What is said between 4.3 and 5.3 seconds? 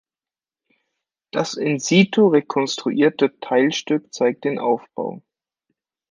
den Aufbau.